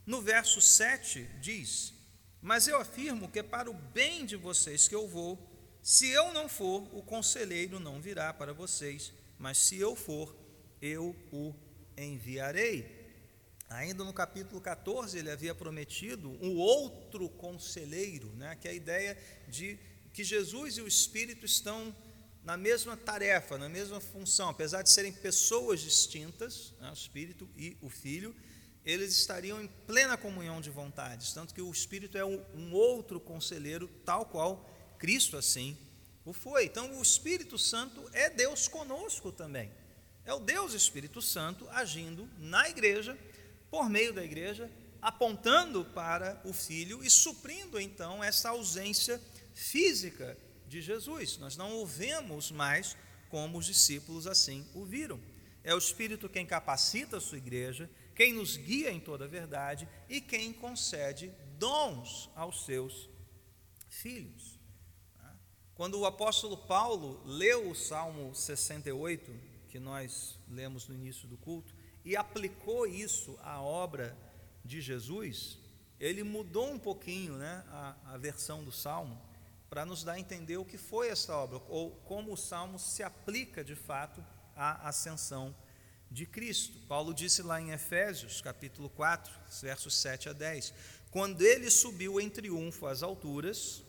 [0.05, 1.93] no verso 7 diz:
[2.41, 5.37] Mas eu afirmo que é para o bem de vocês que eu vou,
[5.81, 10.33] se eu não for, o conselheiro não virá para vocês, mas se eu for,
[10.81, 11.53] eu o
[11.97, 13.00] enviarei.
[13.71, 19.17] Ainda no capítulo 14, ele havia prometido um outro conselheiro, né, que é a ideia
[19.47, 19.79] de
[20.11, 21.95] que Jesus e o Espírito estão
[22.43, 27.77] na mesma tarefa, na mesma função, apesar de serem pessoas distintas, né, o Espírito e
[27.81, 28.35] o Filho,
[28.83, 33.21] eles estariam em plena comunhão de vontades, tanto que o Espírito é um, um outro
[33.21, 35.77] conselheiro, tal qual Cristo assim
[36.25, 36.65] o foi.
[36.65, 39.71] Então, o Espírito Santo é Deus conosco também.
[40.25, 43.17] É o Deus Espírito Santo agindo na igreja,
[43.71, 44.69] por meio da igreja,
[45.01, 49.19] apontando para o Filho e suprindo então essa ausência
[49.55, 51.37] física de Jesus.
[51.37, 52.97] Nós não o vemos mais
[53.29, 55.19] como os discípulos assim o viram.
[55.63, 59.87] É o Espírito quem capacita a sua igreja, quem nos guia em toda a verdade
[60.09, 63.09] e quem concede dons aos seus
[63.87, 64.59] filhos.
[65.73, 69.31] Quando o apóstolo Paulo leu o Salmo 68,
[69.69, 74.17] que nós lemos no início do culto, e aplicou isso à obra
[74.63, 75.57] de Jesus,
[75.99, 79.21] ele mudou um pouquinho né, a, a versão do Salmo
[79.69, 83.03] para nos dar a entender o que foi essa obra, ou como o Salmo se
[83.03, 84.21] aplica de fato
[84.55, 85.55] à ascensão
[86.09, 86.77] de Cristo.
[86.87, 90.73] Paulo disse lá em Efésios, capítulo 4, versos 7 a 10:
[91.09, 93.81] Quando ele subiu em triunfo às alturas,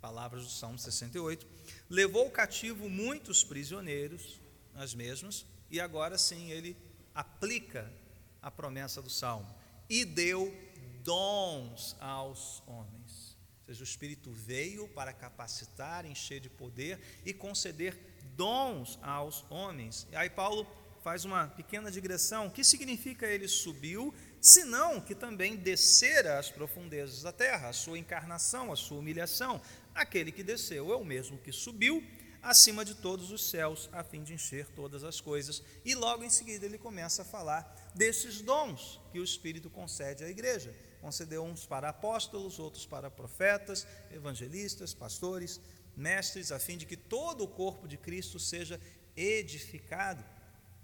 [0.00, 1.46] palavras do Salmo 68,
[1.90, 4.40] levou cativo muitos prisioneiros,
[4.74, 6.74] as mesmas, e agora sim ele
[7.18, 7.92] aplica
[8.40, 9.52] a promessa do Salmo
[9.90, 10.56] e deu
[11.02, 13.36] dons aos homens.
[13.60, 17.98] Ou seja, o Espírito veio para capacitar, encher de poder e conceder
[18.36, 20.06] dons aos homens.
[20.12, 20.64] E aí Paulo
[21.02, 22.46] faz uma pequena digressão.
[22.46, 27.98] O que significa ele subiu, senão que também descera às profundezas da terra, a sua
[27.98, 29.60] encarnação, a sua humilhação.
[29.92, 32.00] Aquele que desceu é o mesmo que subiu
[32.42, 35.62] acima de todos os céus, a fim de encher todas as coisas.
[35.84, 40.28] E logo em seguida ele começa a falar desses dons que o Espírito concede à
[40.28, 40.74] igreja.
[41.00, 45.60] Concedeu uns para apóstolos, outros para profetas, evangelistas, pastores,
[45.96, 48.80] mestres, a fim de que todo o corpo de Cristo seja
[49.16, 50.24] edificado.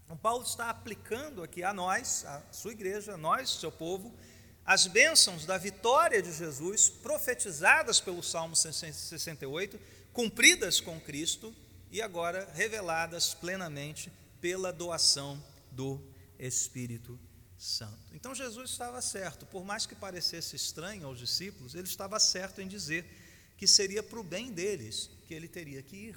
[0.04, 4.14] Então, Paulo está aplicando aqui a nós, a sua igreja, a nós, seu povo,
[4.66, 9.78] as bênçãos da vitória de Jesus, profetizadas pelo Salmo 68,
[10.14, 11.54] cumpridas com Cristo
[11.90, 16.00] e agora reveladas plenamente pela doação do
[16.38, 17.18] Espírito
[17.58, 17.98] Santo.
[18.14, 22.68] Então Jesus estava certo, por mais que parecesse estranho aos discípulos, ele estava certo em
[22.68, 23.04] dizer
[23.56, 26.16] que seria para o bem deles que ele teria que ir,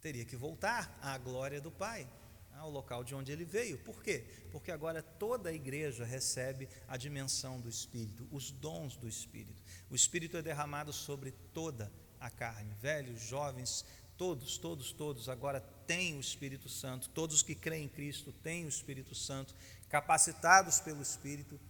[0.00, 2.08] teria que voltar à glória do Pai,
[2.54, 3.76] ao local de onde ele veio.
[3.78, 4.24] Por quê?
[4.50, 9.62] Porque agora toda a igreja recebe a dimensão do Espírito, os dons do Espírito.
[9.90, 12.74] O Espírito é derramado sobre toda a a carne.
[12.80, 13.84] Velhos, jovens,
[14.16, 17.08] todos, todos, todos agora têm o Espírito Santo.
[17.10, 19.54] Todos que creem em Cristo têm o Espírito Santo,
[19.88, 21.60] capacitados pelo Espírito,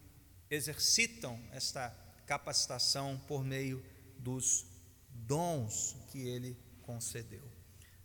[0.50, 1.90] exercitam esta
[2.26, 3.84] capacitação por meio
[4.18, 4.66] dos
[5.08, 7.50] dons que ele concedeu.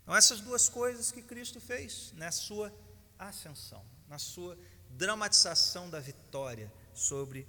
[0.02, 2.74] Então, essas duas coisas que Cristo fez na sua
[3.18, 4.58] ascensão, na sua
[4.90, 7.48] dramatização da vitória sobre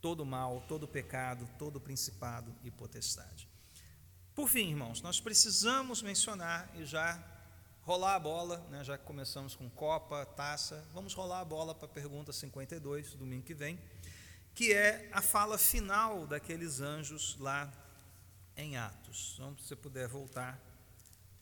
[0.00, 3.48] todo mal, todo pecado, todo principado e potestade.
[4.36, 7.18] Por fim, irmãos, nós precisamos mencionar e já
[7.80, 11.88] rolar a bola, né, já começamos com Copa, taça, vamos rolar a bola para a
[11.88, 13.80] pergunta 52, domingo que vem,
[14.54, 17.72] que é a fala final daqueles anjos lá
[18.58, 19.36] em Atos.
[19.36, 20.60] Então, se você puder voltar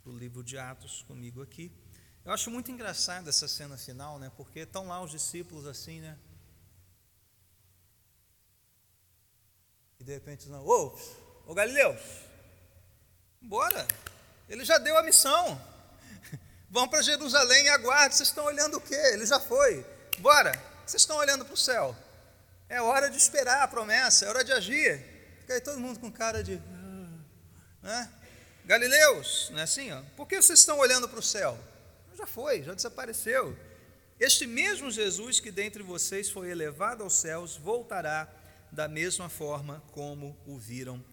[0.04, 1.72] para o livro de Atos comigo aqui.
[2.24, 4.30] Eu acho muito engraçada essa cena final, né?
[4.37, 6.16] Porque estão lá os discípulos assim, né?
[9.98, 10.96] E de repente, não, ô,
[11.44, 11.96] ô Galileu,
[13.44, 13.87] bora,
[14.48, 15.61] ele já deu a missão.
[16.70, 18.16] Vão para Jerusalém e aguardem.
[18.16, 18.94] Vocês estão olhando o quê?
[19.12, 19.85] Ele já foi.
[20.18, 20.52] Bora,
[20.85, 21.96] vocês estão olhando para o céu.
[22.68, 25.00] É hora de esperar a promessa, é hora de agir.
[25.40, 26.61] Fica aí todo mundo com cara de.
[27.83, 28.11] Né?
[28.64, 29.92] Galileus, não é assim?
[29.92, 30.02] Ó?
[30.16, 31.59] Por que vocês estão olhando para o céu?
[32.14, 33.57] Já foi, já desapareceu.
[34.18, 38.28] Este mesmo Jesus que dentre vocês foi elevado aos céus voltará
[38.72, 41.04] da mesma forma como o viram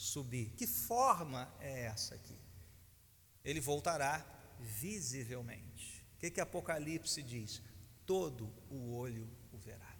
[0.00, 0.54] subir.
[0.56, 2.38] Que forma é essa aqui?
[3.44, 4.24] Ele voltará
[4.58, 6.02] visivelmente.
[6.14, 7.60] O que, que Apocalipse diz?
[8.06, 9.94] Todo o olho o verá.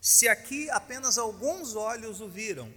[0.00, 2.72] Se aqui apenas alguns olhos o viram,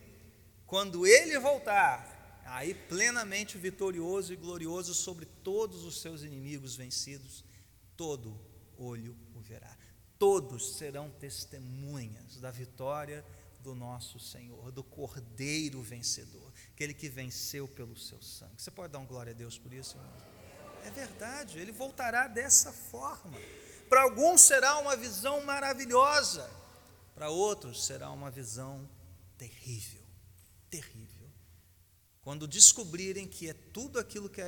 [0.65, 7.45] quando ele voltar, aí plenamente vitorioso e glorioso sobre todos os seus inimigos vencidos,
[7.95, 8.35] todo
[8.79, 9.77] olho o verá.
[10.17, 13.23] Todos serão testemunhas da vitória
[13.63, 18.61] do nosso Senhor, do Cordeiro vencedor, aquele que venceu pelo seu sangue.
[18.61, 20.11] Você pode dar um glória a Deus por isso, irmão?
[20.83, 23.37] É verdade, ele voltará dessa forma.
[23.87, 26.49] Para alguns será uma visão maravilhosa,
[27.15, 28.87] para outros será uma visão
[29.37, 30.03] terrível,
[30.69, 31.31] terrível.
[32.21, 34.41] Quando descobrirem que é tudo aquilo que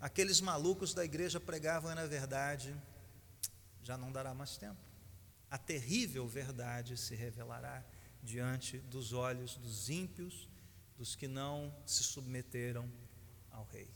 [0.00, 2.74] aqueles malucos da igreja pregavam era verdade,
[3.82, 4.80] já não dará mais tempo.
[5.50, 7.84] A terrível verdade se revelará
[8.22, 10.48] diante dos olhos dos ímpios,
[10.96, 12.90] dos que não se submeteram
[13.50, 13.90] ao rei.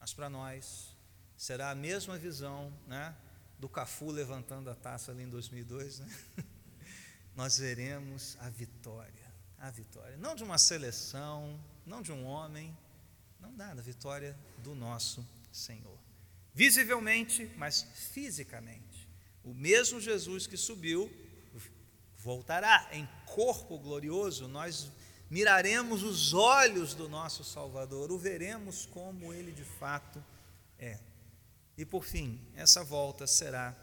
[0.00, 0.96] Mas para nós
[1.36, 3.16] será a mesma visão, né,
[3.58, 6.18] do Cafu levantando a taça ali em 2002, né?
[7.34, 10.16] Nós veremos a vitória a vitória.
[10.16, 12.76] Não de uma seleção, não de um homem,
[13.40, 15.98] não nada, a vitória do nosso Senhor.
[16.54, 19.08] Visivelmente, mas fisicamente.
[19.42, 21.10] O mesmo Jesus que subiu
[22.18, 24.90] voltará em corpo glorioso, nós
[25.30, 30.22] miraremos os olhos do nosso Salvador, o veremos como ele de fato
[30.78, 30.98] é.
[31.76, 33.74] E por fim, essa volta será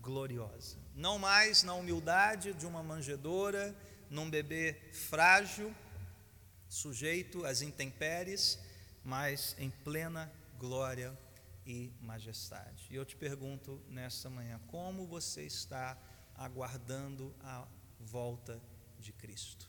[0.00, 0.76] gloriosa.
[0.94, 3.74] Não mais na humildade de uma manjedoura,
[4.10, 5.72] num bebê frágil,
[6.68, 8.58] sujeito às intempéries,
[9.04, 11.16] mas em plena glória
[11.64, 12.86] e majestade.
[12.90, 15.96] E eu te pergunto nesta manhã, como você está
[16.38, 17.66] aguardando a
[18.00, 18.58] volta
[18.98, 19.68] de Cristo?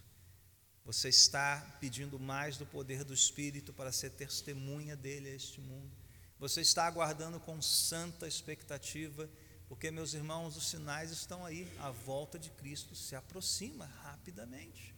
[0.85, 5.91] Você está pedindo mais do poder do Espírito para ser testemunha dele a este mundo?
[6.39, 9.29] Você está aguardando com santa expectativa
[9.69, 14.95] porque, meus irmãos, os sinais estão aí, a volta de Cristo se aproxima rapidamente.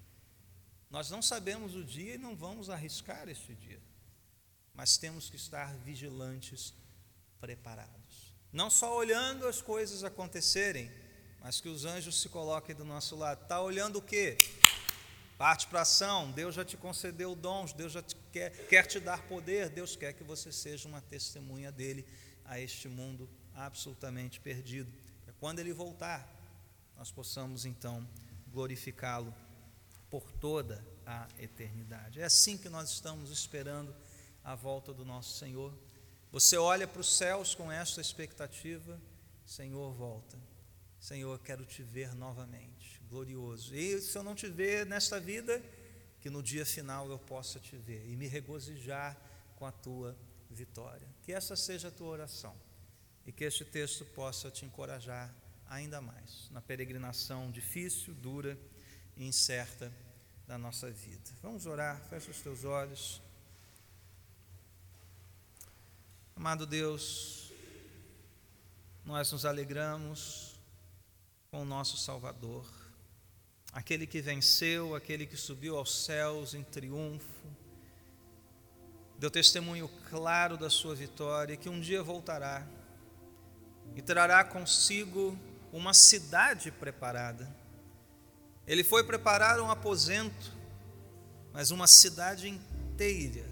[0.89, 3.81] Nós não sabemos o dia e não vamos arriscar este dia,
[4.73, 6.73] mas temos que estar vigilantes,
[7.39, 8.33] preparados.
[8.51, 10.89] Não só olhando as coisas acontecerem,
[11.41, 13.41] mas que os anjos se coloquem do nosso lado.
[13.41, 14.37] Está olhando o quê?
[15.37, 19.23] Parte para ação, Deus já te concedeu dons, Deus já te quer, quer te dar
[19.23, 22.05] poder, Deus quer que você seja uma testemunha dele
[22.45, 24.91] a este mundo absolutamente perdido.
[25.25, 26.29] Para quando ele voltar,
[26.95, 28.07] nós possamos então
[28.51, 29.33] glorificá-lo
[30.11, 32.21] por toda a eternidade.
[32.21, 33.95] É assim que nós estamos esperando
[34.43, 35.73] a volta do nosso Senhor.
[36.31, 39.01] Você olha para os céus com esta expectativa,
[39.43, 40.50] Senhor, volta.
[41.01, 43.75] Senhor, quero te ver novamente, glorioso.
[43.75, 45.59] E se eu não te ver nesta vida,
[46.21, 49.17] que no dia final eu possa te ver e me regozijar
[49.55, 50.15] com a tua
[50.47, 51.07] vitória.
[51.23, 52.55] Que essa seja a tua oração
[53.25, 55.33] e que este texto possa te encorajar
[55.67, 58.55] ainda mais na peregrinação difícil, dura
[59.17, 59.91] e incerta
[60.47, 61.31] da nossa vida.
[61.41, 63.19] Vamos orar, fecha os teus olhos.
[66.35, 67.51] Amado Deus,
[69.03, 70.50] nós nos alegramos
[71.51, 72.65] com o nosso Salvador,
[73.73, 77.45] aquele que venceu, aquele que subiu aos céus em triunfo,
[79.19, 82.65] deu testemunho claro da sua vitória, que um dia voltará
[83.97, 85.37] e trará consigo
[85.73, 87.53] uma cidade preparada.
[88.65, 90.53] Ele foi preparar um aposento,
[91.51, 93.45] mas uma cidade inteira,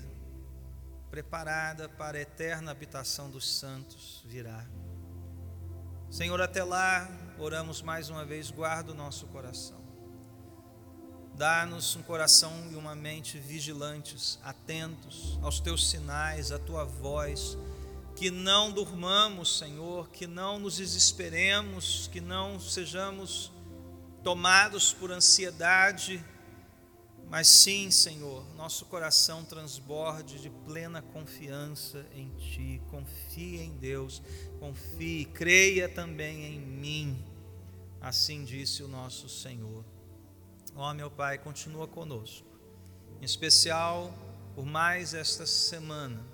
[1.12, 4.66] preparada para a eterna habitação dos santos, virá.
[6.12, 7.08] Senhor, até lá,
[7.38, 9.80] oramos mais uma vez, guarda o nosso coração.
[11.36, 17.56] Dá-nos um coração e uma mente vigilantes, atentos aos teus sinais, à tua voz.
[18.16, 23.52] Que não durmamos, Senhor, que não nos desesperemos, que não sejamos
[24.24, 26.26] tomados por ansiedade,
[27.30, 32.82] mas sim, Senhor, nosso coração transborde de plena confiança em Ti.
[32.90, 34.20] Confie em Deus,
[34.60, 37.24] confie, creia também em mim.
[38.02, 39.86] Assim disse o nosso Senhor.
[40.76, 42.48] Ó meu Pai, continua conosco,
[43.22, 44.12] em especial
[44.56, 46.26] por mais esta semana,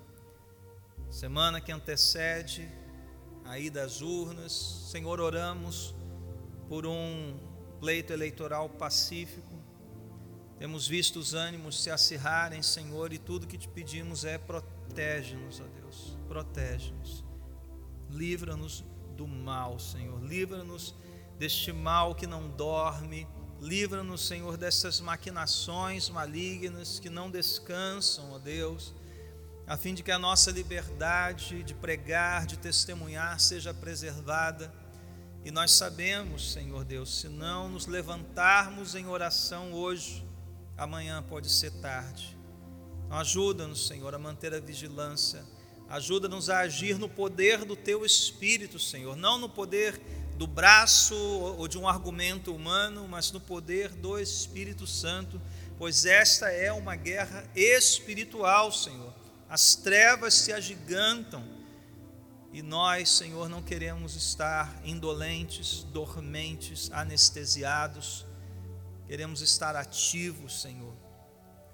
[1.10, 2.66] semana que antecede
[3.44, 4.88] a ida às urnas.
[4.90, 5.94] Senhor, oramos
[6.70, 7.38] por um
[7.80, 9.55] pleito eleitoral pacífico
[10.58, 15.64] temos visto os ânimos se acirrarem, Senhor, e tudo que te pedimos é protege-nos, ó
[15.80, 17.24] Deus, protege-nos.
[18.10, 18.82] Livra-nos
[19.16, 20.22] do mal, Senhor.
[20.22, 20.94] Livra-nos
[21.38, 23.28] deste mal que não dorme.
[23.60, 28.94] Livra-nos, Senhor, dessas maquinações malignas que não descansam, ó Deus,
[29.66, 34.72] a fim de que a nossa liberdade de pregar, de testemunhar seja preservada.
[35.44, 40.25] E nós sabemos, Senhor Deus, se não nos levantarmos em oração hoje,
[40.76, 42.36] amanhã pode ser tarde.
[43.06, 45.44] Então, ajuda-nos, Senhor, a manter a vigilância.
[45.88, 50.00] Ajuda-nos a agir no poder do Teu Espírito, Senhor, não no poder
[50.36, 55.40] do braço ou de um argumento humano, mas no poder do Espírito Santo,
[55.78, 59.14] pois esta é uma guerra espiritual, Senhor.
[59.48, 61.42] As trevas se agigantam
[62.52, 68.25] e nós, Senhor, não queremos estar indolentes, dormentes, anestesiados
[69.06, 70.94] Queremos estar ativos, Senhor.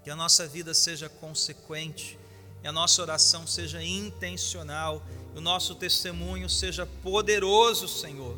[0.03, 2.19] Que a nossa vida seja consequente,
[2.61, 5.03] que a nossa oração seja intencional,
[5.33, 8.37] que o nosso testemunho seja poderoso, Senhor.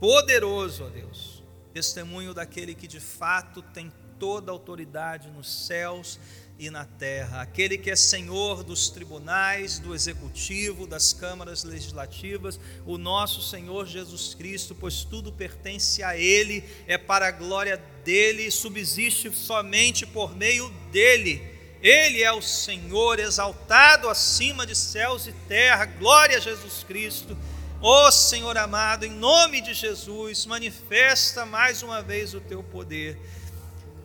[0.00, 1.42] Poderoso, ó Deus.
[1.72, 6.18] Testemunho daquele que de fato tem toda a autoridade nos céus
[6.56, 12.96] e na terra, aquele que é Senhor dos tribunais, do executivo, das câmaras legislativas, o
[12.96, 19.34] nosso Senhor Jesus Cristo, pois tudo pertence a Ele, é para a glória dele, subsiste
[19.34, 21.42] somente por meio dele.
[21.82, 27.36] Ele é o Senhor exaltado acima de céus e terra, glória a Jesus Cristo.
[27.82, 33.18] Ó oh, Senhor amado, em nome de Jesus, manifesta mais uma vez o teu poder.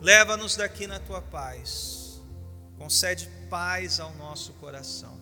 [0.02, 1.99] Leva-nos daqui na tua paz
[2.80, 5.19] Concede paz ao nosso coração.